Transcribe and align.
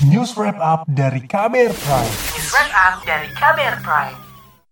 News 0.00 0.32
Wrap 0.32 0.56
Up 0.56 0.88
dari 0.88 1.20
Kamer 1.28 1.76
Prime. 1.76 2.14
News 2.32 2.48
Wrap 2.56 2.72
Up 2.72 2.94
dari 3.04 3.28
Kamer 3.36 3.84
Prime. 3.84 4.16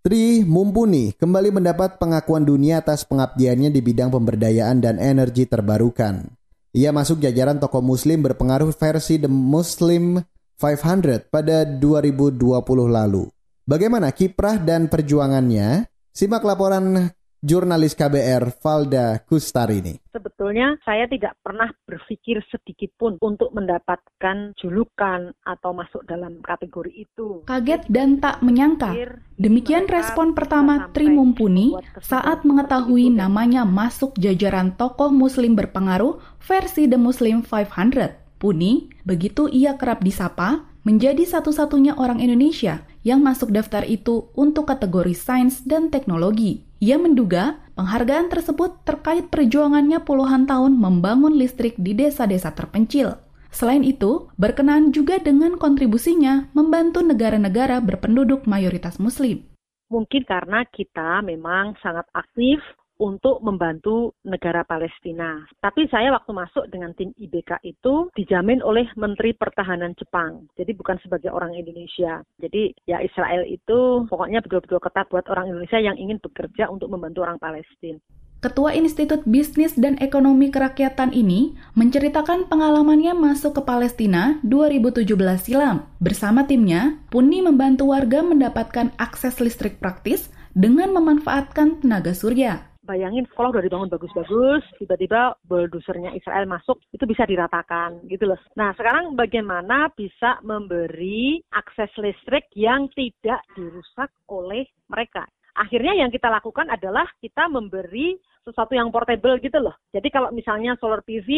Tri 0.00 0.40
Mumpuni 0.40 1.12
kembali 1.12 1.52
mendapat 1.52 2.00
pengakuan 2.00 2.48
dunia 2.48 2.80
atas 2.80 3.04
pengabdiannya 3.04 3.68
di 3.68 3.84
bidang 3.84 4.08
pemberdayaan 4.08 4.80
dan 4.80 4.96
energi 4.96 5.44
terbarukan. 5.44 6.32
Ia 6.72 6.96
masuk 6.96 7.20
jajaran 7.20 7.60
tokoh 7.60 7.84
muslim 7.84 8.24
berpengaruh 8.24 8.72
versi 8.72 9.20
The 9.20 9.28
Muslim 9.28 10.16
500 10.56 11.28
pada 11.28 11.68
2020 11.76 12.48
lalu. 12.88 13.28
Bagaimana 13.68 14.08
kiprah 14.16 14.56
dan 14.56 14.88
perjuangannya? 14.88 15.92
Simak 16.08 16.40
laporan 16.40 17.12
jurnalis 17.38 17.94
KBR 17.94 18.50
Valda 18.58 19.22
Kustarini. 19.22 20.02
Sebetulnya 20.10 20.74
saya 20.82 21.06
tidak 21.06 21.38
pernah 21.38 21.70
berpikir 21.86 22.42
sedikit 22.50 22.90
pun 22.98 23.14
untuk 23.22 23.54
mendapatkan 23.54 24.52
julukan 24.58 25.30
atau 25.46 25.70
masuk 25.70 26.02
dalam 26.10 26.42
kategori 26.42 27.06
itu. 27.06 27.46
Kaget 27.46 27.86
dan 27.86 28.18
tak 28.18 28.42
menyangka. 28.42 28.94
Demikian 29.38 29.86
respon 29.86 30.34
pertama 30.34 30.90
Tri 30.90 31.06
Mumpuni 31.06 31.78
saat 32.02 32.42
mengetahui 32.42 33.14
namanya 33.14 33.62
masuk 33.62 34.18
jajaran 34.18 34.74
tokoh 34.74 35.14
muslim 35.14 35.54
berpengaruh 35.54 36.18
versi 36.42 36.90
The 36.90 36.98
Muslim 36.98 37.46
500. 37.46 38.26
Puni, 38.38 38.86
begitu 39.02 39.50
ia 39.50 39.74
kerap 39.74 39.98
disapa, 40.06 40.62
menjadi 40.86 41.26
satu-satunya 41.26 41.98
orang 41.98 42.22
Indonesia 42.22 42.86
yang 43.02 43.18
masuk 43.18 43.50
daftar 43.50 43.82
itu 43.82 44.30
untuk 44.38 44.70
kategori 44.70 45.10
sains 45.12 45.66
dan 45.66 45.90
teknologi. 45.90 46.67
Ia 46.78 46.94
menduga 46.94 47.58
penghargaan 47.74 48.30
tersebut 48.30 48.86
terkait 48.86 49.26
perjuangannya 49.34 49.98
puluhan 50.06 50.46
tahun 50.46 50.78
membangun 50.78 51.34
listrik 51.34 51.74
di 51.74 51.90
desa-desa 51.90 52.54
terpencil. 52.54 53.18
Selain 53.50 53.82
itu, 53.82 54.30
berkenaan 54.38 54.94
juga 54.94 55.18
dengan 55.18 55.58
kontribusinya 55.58 56.54
membantu 56.54 57.02
negara-negara 57.02 57.82
berpenduduk 57.82 58.46
mayoritas 58.46 59.02
Muslim. 59.02 59.42
Mungkin 59.90 60.22
karena 60.28 60.62
kita 60.68 61.24
memang 61.26 61.74
sangat 61.82 62.06
aktif 62.14 62.62
untuk 62.98 63.40
membantu 63.40 64.12
negara 64.26 64.66
Palestina. 64.66 65.46
Tapi 65.62 65.86
saya 65.88 66.10
waktu 66.12 66.34
masuk 66.34 66.66
dengan 66.68 66.92
tim 66.98 67.14
IBK 67.14 67.62
itu 67.62 68.10
dijamin 68.18 68.60
oleh 68.60 68.84
Menteri 68.98 69.32
Pertahanan 69.32 69.94
Jepang. 69.94 70.50
Jadi 70.58 70.74
bukan 70.74 70.98
sebagai 71.00 71.30
orang 71.30 71.54
Indonesia. 71.54 72.20
Jadi 72.42 72.74
ya 72.84 72.98
Israel 73.00 73.46
itu 73.46 74.04
pokoknya 74.10 74.42
betul-betul 74.42 74.82
ketat 74.82 75.06
buat 75.08 75.26
orang 75.30 75.54
Indonesia 75.54 75.78
yang 75.78 75.96
ingin 75.96 76.18
bekerja 76.18 76.66
untuk 76.68 76.90
membantu 76.90 77.24
orang 77.24 77.38
Palestina. 77.38 78.02
Ketua 78.38 78.70
Institut 78.70 79.26
Bisnis 79.26 79.74
dan 79.74 79.98
Ekonomi 79.98 80.54
Kerakyatan 80.54 81.10
ini 81.10 81.58
menceritakan 81.74 82.46
pengalamannya 82.46 83.10
masuk 83.10 83.58
ke 83.58 83.62
Palestina 83.66 84.38
2017 84.46 85.10
silam. 85.42 85.90
Bersama 85.98 86.46
timnya, 86.46 87.02
Puni 87.10 87.42
membantu 87.42 87.90
warga 87.90 88.22
mendapatkan 88.22 88.94
akses 88.94 89.42
listrik 89.42 89.82
praktis 89.82 90.30
dengan 90.54 90.94
memanfaatkan 90.94 91.82
tenaga 91.82 92.14
surya 92.14 92.67
bayangin 92.88 93.28
sekolah 93.28 93.52
udah 93.52 93.60
dibangun 93.60 93.92
bagus-bagus, 93.92 94.64
tiba-tiba 94.80 95.36
bulldosernya 95.44 96.16
Israel 96.16 96.48
masuk, 96.48 96.80
itu 96.96 97.04
bisa 97.04 97.28
diratakan 97.28 98.00
gitu 98.08 98.24
loh. 98.24 98.40
Nah 98.56 98.72
sekarang 98.72 99.12
bagaimana 99.12 99.92
bisa 99.92 100.40
memberi 100.40 101.44
akses 101.52 101.92
listrik 102.00 102.48
yang 102.56 102.88
tidak 102.96 103.44
dirusak 103.52 104.08
oleh 104.32 104.64
mereka? 104.88 105.28
Akhirnya 105.58 105.98
yang 105.98 106.14
kita 106.14 106.30
lakukan 106.30 106.70
adalah 106.70 107.10
kita 107.18 107.50
memberi 107.50 108.14
sesuatu 108.46 108.72
yang 108.72 108.88
portable 108.88 109.36
gitu 109.42 109.58
loh. 109.60 109.76
Jadi 109.92 110.08
kalau 110.08 110.32
misalnya 110.32 110.78
solar 110.80 111.04
PV, 111.04 111.28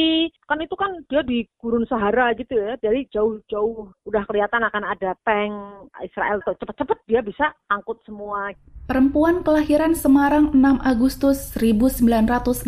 kan 0.46 0.62
itu 0.62 0.76
kan 0.78 1.02
dia 1.10 1.24
di 1.26 1.42
gurun 1.58 1.88
Sahara 1.88 2.30
gitu 2.38 2.54
ya. 2.54 2.78
Jadi 2.78 3.10
jauh-jauh 3.10 3.90
udah 4.06 4.22
kelihatan 4.28 4.62
akan 4.62 4.84
ada 4.86 5.18
tank 5.26 5.52
Israel 6.04 6.38
tuh. 6.46 6.54
Cepet-cepet 6.62 6.98
dia 7.10 7.20
bisa 7.24 7.50
angkut 7.66 7.98
semua. 8.06 8.54
Perempuan 8.86 9.42
kelahiran 9.46 9.94
Semarang 9.94 10.50
6 10.50 10.82
Agustus 10.82 11.54
1964 11.54 12.66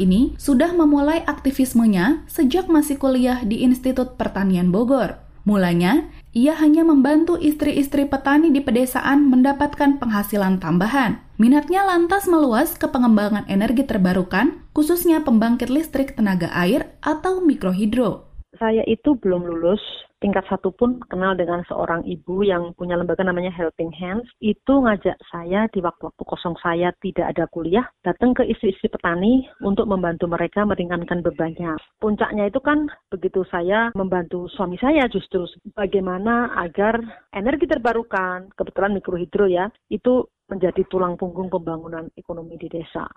ini 0.00 0.32
sudah 0.40 0.72
memulai 0.72 1.24
aktivismenya 1.28 2.24
sejak 2.28 2.68
masih 2.72 2.96
kuliah 2.96 3.44
di 3.44 3.64
Institut 3.64 4.16
Pertanian 4.16 4.72
Bogor. 4.72 5.20
Mulanya, 5.42 6.06
ia 6.32 6.56
hanya 6.56 6.80
membantu 6.80 7.36
istri-istri 7.36 8.08
petani 8.08 8.48
di 8.48 8.64
pedesaan 8.64 9.28
mendapatkan 9.28 10.00
penghasilan 10.00 10.64
tambahan. 10.64 11.20
Minatnya 11.36 11.84
lantas 11.84 12.24
meluas 12.24 12.72
ke 12.80 12.88
pengembangan 12.88 13.44
energi 13.52 13.84
terbarukan, 13.84 14.64
khususnya 14.72 15.20
pembangkit 15.20 15.68
listrik 15.68 16.16
tenaga 16.16 16.48
air 16.56 16.96
atau 17.04 17.44
mikrohidro. 17.44 18.31
Saya 18.60 18.84
itu 18.84 19.16
belum 19.16 19.48
lulus 19.48 19.80
tingkat 20.22 20.46
satu 20.46 20.70
pun 20.70 21.02
kenal 21.10 21.34
dengan 21.34 21.66
seorang 21.66 22.06
ibu 22.06 22.46
yang 22.46 22.70
punya 22.78 22.94
lembaga 22.94 23.26
namanya 23.26 23.50
Helping 23.50 23.90
Hands. 23.90 24.28
Itu 24.38 24.86
ngajak 24.86 25.18
saya 25.32 25.66
di 25.74 25.82
waktu-waktu 25.82 26.22
kosong 26.22 26.54
saya 26.62 26.94
tidak 27.02 27.34
ada 27.34 27.50
kuliah, 27.50 27.88
datang 28.06 28.36
ke 28.36 28.46
istri-istri 28.46 28.86
petani 28.86 29.50
untuk 29.66 29.90
membantu 29.90 30.30
mereka 30.30 30.62
meringankan 30.62 31.24
bebannya. 31.26 31.74
Puncaknya 31.98 32.46
itu 32.46 32.62
kan 32.62 32.86
begitu 33.10 33.42
saya 33.50 33.90
membantu 33.98 34.46
suami 34.54 34.78
saya 34.78 35.10
justru 35.10 35.48
bagaimana 35.74 36.54
agar 36.62 37.02
energi 37.34 37.66
terbarukan, 37.66 38.52
kebetulan 38.54 38.94
mikrohidro 38.94 39.50
ya, 39.50 39.66
itu 39.90 40.28
menjadi 40.46 40.84
tulang 40.86 41.16
punggung 41.16 41.48
pembangunan 41.48 42.12
ekonomi 42.14 42.60
di 42.60 42.68
desa. 42.68 43.08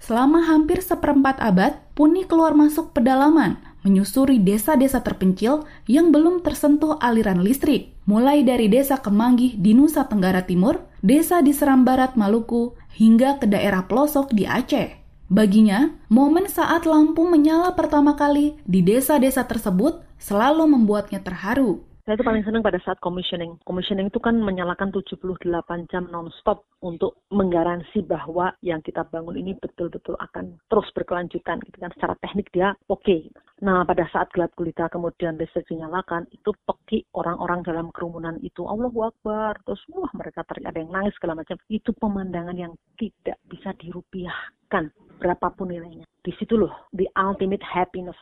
Selama 0.00 0.42
hampir 0.48 0.80
seperempat 0.80 1.38
abad, 1.38 1.78
Puni 2.00 2.24
keluar 2.24 2.56
masuk 2.56 2.96
pedalaman, 2.96 3.60
menyusuri 3.84 4.40
desa-desa 4.40 5.04
terpencil 5.04 5.68
yang 5.84 6.16
belum 6.16 6.40
tersentuh 6.40 6.96
aliran 6.96 7.44
listrik, 7.44 7.92
mulai 8.08 8.40
dari 8.40 8.72
desa 8.72 8.96
Kemanggih 8.96 9.60
di 9.60 9.76
Nusa 9.76 10.08
Tenggara 10.08 10.40
Timur, 10.48 10.80
desa 11.04 11.44
di 11.44 11.52
Seram 11.52 11.84
Barat 11.84 12.16
Maluku, 12.16 12.72
hingga 12.96 13.36
ke 13.36 13.44
daerah 13.44 13.84
pelosok 13.84 14.32
di 14.32 14.48
Aceh. 14.48 14.96
Baginya, 15.28 15.92
momen 16.08 16.48
saat 16.48 16.88
lampu 16.88 17.28
menyala 17.28 17.76
pertama 17.76 18.16
kali 18.16 18.56
di 18.64 18.80
desa-desa 18.80 19.44
tersebut 19.44 20.00
selalu 20.16 20.64
membuatnya 20.72 21.20
terharu. 21.20 21.84
Saya 22.08 22.16
itu 22.16 22.24
paling 22.24 22.44
senang 22.48 22.64
pada 22.64 22.80
saat 22.80 22.96
commissioning. 23.04 23.60
Commissioning 23.68 24.08
itu 24.08 24.16
kan 24.16 24.40
menyalakan 24.40 24.88
78 24.88 25.44
jam 25.92 26.08
non-stop 26.08 26.64
untuk 26.80 27.20
menggaransi 27.28 28.00
bahwa 28.08 28.56
yang 28.64 28.80
kita 28.80 29.04
bangun 29.12 29.36
ini 29.36 29.52
betul-betul 29.60 30.16
akan 30.16 30.56
terus 30.72 30.88
berkelanjutan. 30.96 31.60
Gitu 31.60 31.76
kan. 31.76 31.92
Secara 31.92 32.16
teknik 32.24 32.48
dia 32.56 32.72
oke. 32.88 33.04
Okay. 33.04 33.28
Nah, 33.60 33.84
pada 33.84 34.08
saat 34.08 34.32
gelap 34.32 34.56
gulita 34.56 34.88
kemudian 34.88 35.36
listrik 35.36 35.68
dinyalakan, 35.68 36.24
itu 36.32 36.48
peki 36.64 37.04
orang-orang 37.12 37.60
dalam 37.60 37.92
kerumunan 37.92 38.40
itu. 38.40 38.64
Allah 38.64 38.88
Akbar. 38.88 39.60
Terus, 39.68 39.84
wah 39.92 40.08
mereka 40.16 40.40
teriak, 40.48 40.72
ada 40.72 40.80
yang 40.80 40.88
nangis 40.96 41.12
segala 41.20 41.44
macam. 41.44 41.60
Itu 41.68 41.92
pemandangan 41.92 42.56
yang 42.56 42.72
tidak 42.96 43.36
bisa 43.52 43.76
dirupiahkan 43.76 44.88
berapapun 45.20 45.76
nilainya. 45.76 46.08
Di 46.24 46.32
situ 46.40 46.56
loh, 46.56 46.72
the 46.96 47.04
ultimate 47.20 47.60
happiness 47.60 48.16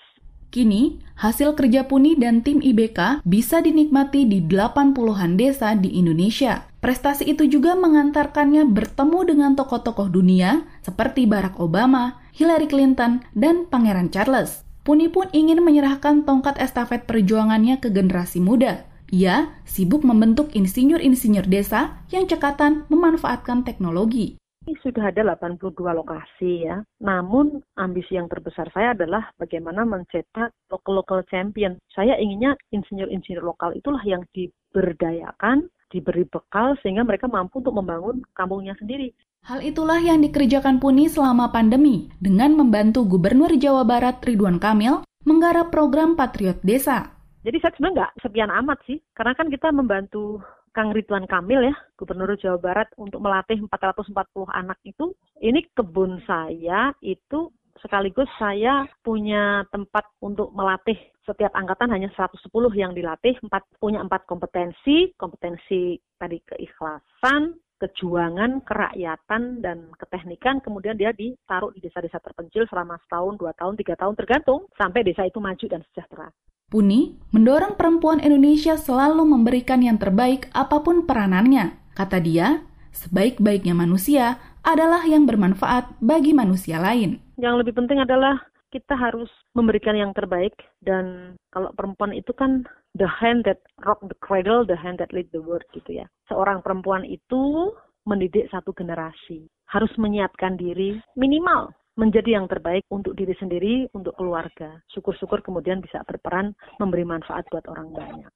Kini, 0.49 0.97
hasil 1.21 1.53
kerja 1.61 1.85
Puni 1.85 2.17
dan 2.17 2.41
tim 2.41 2.65
IBK 2.65 3.21
bisa 3.29 3.61
dinikmati 3.61 4.25
di 4.25 4.41
80-an 4.41 5.37
desa 5.37 5.77
di 5.77 5.93
Indonesia. 6.01 6.65
Prestasi 6.81 7.29
itu 7.29 7.45
juga 7.45 7.77
mengantarkannya 7.77 8.65
bertemu 8.65 9.29
dengan 9.29 9.53
tokoh-tokoh 9.53 10.09
dunia 10.09 10.65
seperti 10.81 11.29
Barack 11.29 11.61
Obama, 11.61 12.17
Hillary 12.33 12.65
Clinton, 12.65 13.21
dan 13.37 13.69
Pangeran 13.69 14.09
Charles. 14.09 14.65
Puni 14.89 15.13
pun 15.13 15.29
ingin 15.37 15.61
menyerahkan 15.61 16.25
tongkat 16.25 16.57
estafet 16.57 17.05
perjuangannya 17.05 17.77
ke 17.77 17.93
generasi 17.93 18.41
muda. 18.41 18.89
Ia 19.13 19.53
sibuk 19.69 20.01
membentuk 20.01 20.49
insinyur-insinyur 20.57 21.45
desa 21.45 22.01
yang 22.09 22.25
cekatan 22.25 22.89
memanfaatkan 22.89 23.69
teknologi 23.69 24.41
sudah 24.83 25.09
ada 25.13 25.25
82 25.37 25.73
lokasi 25.77 26.69
ya. 26.69 26.85
Namun 27.01 27.63
ambisi 27.79 28.17
yang 28.17 28.29
terbesar 28.29 28.69
saya 28.73 28.93
adalah 28.93 29.31
bagaimana 29.41 29.87
mencetak 29.89 30.53
local-local 30.69 31.25
champion. 31.31 31.81
Saya 31.93 32.17
inginnya 32.21 32.59
insinyur-insinyur 32.75 33.45
lokal 33.45 33.73
itulah 33.77 34.01
yang 34.05 34.27
diberdayakan, 34.35 35.71
diberi 35.89 36.29
bekal 36.29 36.77
sehingga 36.85 37.05
mereka 37.07 37.31
mampu 37.31 37.65
untuk 37.65 37.77
membangun 37.77 38.21
kampungnya 38.37 38.77
sendiri. 38.77 39.15
Hal 39.47 39.63
itulah 39.63 40.03
yang 40.03 40.21
dikerjakan 40.21 40.83
Puni 40.83 41.07
selama 41.07 41.55
pandemi 41.55 42.11
dengan 42.19 42.59
membantu 42.59 43.07
Gubernur 43.07 43.55
Jawa 43.55 43.87
Barat 43.87 44.21
Ridwan 44.21 44.59
Kamil 44.59 45.07
menggarap 45.25 45.71
program 45.71 46.19
Patriot 46.19 46.61
Desa. 46.67 47.15
Jadi 47.47 47.57
saya 47.63 47.73
sebenarnya 47.79 47.97
nggak 47.97 48.13
sepian 48.21 48.51
amat 48.51 48.79
sih, 48.85 48.99
karena 49.15 49.33
kan 49.39 49.47
kita 49.49 49.71
membantu 49.71 50.43
Kang 50.73 50.93
Ridwan 50.93 51.27
Kamil 51.27 51.69
ya, 51.69 51.75
Gubernur 51.99 52.35
Jawa 52.39 52.59
Barat 52.61 52.89
untuk 53.01 53.21
melatih 53.23 53.59
440 53.67 54.15
anak 54.53 54.79
itu, 54.85 55.13
ini 55.43 55.65
kebun 55.75 56.23
saya 56.29 56.93
itu 57.03 57.53
sekaligus 57.83 58.27
saya 58.39 58.87
punya 59.03 59.63
tempat 59.71 60.05
untuk 60.19 60.51
melatih. 60.55 60.99
Setiap 61.23 61.55
angkatan 61.55 61.93
hanya 61.93 62.11
110 62.17 62.51
yang 62.75 62.93
dilatih, 62.97 63.37
empat, 63.45 63.63
punya 63.79 64.03
empat 64.03 64.25
kompetensi, 64.27 65.13
kompetensi 65.15 66.01
tadi 66.19 66.41
keikhlasan, 66.43 67.55
kejuangan, 67.79 68.67
kerakyatan, 68.67 69.63
dan 69.63 69.93
keteknikan, 69.95 70.59
kemudian 70.59 70.99
dia 70.99 71.15
ditaruh 71.15 71.71
di 71.71 71.79
desa-desa 71.79 72.19
terpencil 72.19 72.67
selama 72.67 72.99
setahun, 73.07 73.39
dua 73.39 73.55
tahun, 73.55 73.79
tiga 73.79 73.95
tahun, 73.95 74.19
tergantung, 74.19 74.67
sampai 74.75 75.07
desa 75.07 75.23
itu 75.29 75.39
maju 75.39 75.67
dan 75.71 75.83
sejahtera. 75.91 76.29
Puni 76.69 77.17
mendorong 77.33 77.81
perempuan 77.81 78.21
Indonesia 78.21 78.77
selalu 78.77 79.25
memberikan 79.25 79.81
yang 79.81 79.97
terbaik 79.97 80.53
apa 80.53 80.85
pun 80.85 81.09
peranannya. 81.09 81.81
Kata 81.97 82.21
dia, 82.21 82.61
sebaik-baiknya 82.93 83.73
manusia 83.73 84.37
adalah 84.61 85.01
yang 85.09 85.25
bermanfaat 85.25 85.97
bagi 86.05 86.37
manusia 86.37 86.77
lain. 86.77 87.25
Yang 87.41 87.65
lebih 87.65 87.73
penting 87.73 88.05
adalah 88.05 88.37
kita 88.69 89.01
harus 89.01 89.33
memberikan 89.57 89.97
yang 89.97 90.13
terbaik 90.13 90.53
dan 90.85 91.33
kalau 91.57 91.73
perempuan 91.73 92.13
itu 92.13 92.37
kan 92.37 92.69
the 92.93 93.09
hand 93.09 93.49
that 93.49 93.65
rock 93.89 94.05
the 94.05 94.19
cradle, 94.21 94.61
the 94.61 94.77
hand 94.77 95.01
that 95.01 95.09
lead 95.17 95.33
the 95.33 95.41
world 95.41 95.65
gitu 95.73 96.05
ya. 96.05 96.07
Seorang 96.29 96.61
perempuan 96.61 97.01
itu 97.09 97.73
mendidik 98.05 98.45
satu 98.53 98.77
generasi, 98.77 99.49
harus 99.73 99.93
menyiapkan 99.97 100.61
diri 100.61 101.01
minimal 101.17 101.73
menjadi 101.99 102.39
yang 102.39 102.47
terbaik 102.47 102.87
untuk 102.89 103.19
diri 103.19 103.35
sendiri, 103.35 103.91
untuk 103.91 104.15
keluarga. 104.15 104.79
Syukur-syukur 104.95 105.43
kemudian 105.43 105.83
bisa 105.83 106.07
berperan 106.07 106.55
memberi 106.79 107.03
manfaat 107.03 107.45
buat 107.51 107.67
orang 107.67 107.91
banyak. 107.91 108.31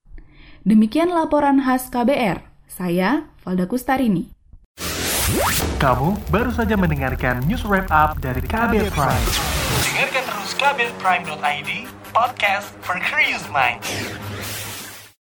Demikian 0.67 1.15
laporan 1.15 1.63
khas 1.63 1.87
KBR. 1.89 2.43
Saya 2.67 3.31
Valda 3.47 3.71
Kustarini. 3.71 4.35
Kamu 5.79 6.19
baru 6.35 6.51
saja 6.51 6.75
mendengarkan 6.75 7.47
news 7.47 7.63
wrap 7.63 7.87
up 7.95 8.19
dari 8.19 8.43
KBR 8.43 8.91
Prime. 8.91 9.27
Dengarkan 9.87 10.25
terus 10.27 10.51
kbrprime.id, 10.59 11.71
podcast 12.11 12.75
for 12.83 12.99
curious 12.99 13.47
minds. 13.51 13.87